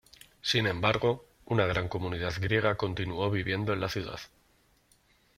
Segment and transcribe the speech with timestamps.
[0.41, 4.19] Sin embargo, una gran comunidad griega continuó viviendo en la ciudad.